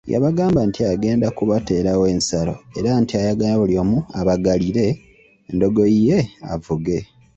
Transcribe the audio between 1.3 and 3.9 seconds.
kubateerawo ensalo era nti ayagala buli